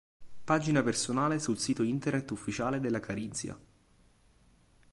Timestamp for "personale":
0.81-1.37